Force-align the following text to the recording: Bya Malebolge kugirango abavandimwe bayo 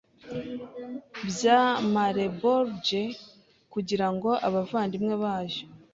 Bya 1.27 1.61
Malebolge 1.93 3.03
kugirango 3.73 4.29
abavandimwe 4.47 5.13
bayo 5.23 5.63